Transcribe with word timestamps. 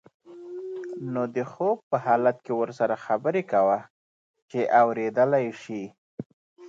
نو 1.11 1.21
د 1.35 1.37
خوب 1.51 1.77
په 1.91 1.97
حالت 2.05 2.37
کې 2.45 2.53
ورسره 2.61 2.95
خبرې 3.05 3.43
کوه 3.51 3.77
چې 4.49 4.59
اوریدلی 4.81 5.47
شي. 5.61 5.83